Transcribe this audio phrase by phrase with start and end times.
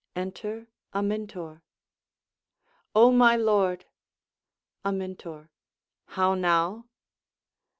[0.15, 1.61] [Enter Amintor.]
[2.95, 3.85] O my lord!
[4.83, 5.49] Amintor
[6.05, 6.87] How now?